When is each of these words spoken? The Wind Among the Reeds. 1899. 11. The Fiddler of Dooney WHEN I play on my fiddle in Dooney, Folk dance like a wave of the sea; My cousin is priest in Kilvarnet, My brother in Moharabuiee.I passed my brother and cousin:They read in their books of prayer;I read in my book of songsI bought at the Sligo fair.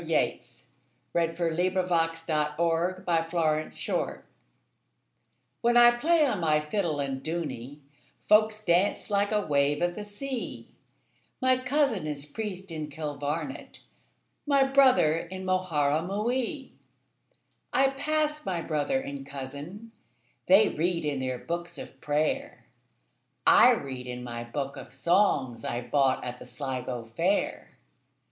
The 0.03 0.41
Wind 1.13 1.37
Among 1.37 1.37
the 1.37 1.45
Reeds. 1.45 1.77
1899. 2.57 3.69
11. 5.61 5.61
The 5.61 5.61
Fiddler 5.61 5.61
of 5.61 5.61
Dooney 5.61 5.61
WHEN 5.61 5.77
I 5.77 5.91
play 5.95 6.25
on 6.25 6.39
my 6.39 6.59
fiddle 6.59 6.99
in 6.99 7.21
Dooney, 7.21 7.81
Folk 8.27 8.51
dance 8.65 9.11
like 9.11 9.31
a 9.31 9.45
wave 9.45 9.83
of 9.83 9.93
the 9.93 10.03
sea; 10.03 10.69
My 11.39 11.55
cousin 11.55 12.07
is 12.07 12.25
priest 12.25 12.71
in 12.71 12.89
Kilvarnet, 12.89 13.81
My 14.47 14.63
brother 14.63 15.17
in 15.17 15.45
Moharabuiee.I 15.45 17.87
passed 17.89 18.43
my 18.43 18.59
brother 18.59 18.99
and 18.99 19.23
cousin:They 19.23 20.69
read 20.69 21.05
in 21.05 21.19
their 21.19 21.37
books 21.37 21.77
of 21.77 22.01
prayer;I 22.01 23.73
read 23.73 24.07
in 24.07 24.23
my 24.23 24.43
book 24.45 24.77
of 24.77 24.87
songsI 24.87 25.91
bought 25.91 26.23
at 26.23 26.39
the 26.39 26.47
Sligo 26.47 27.03
fair. 27.05 27.77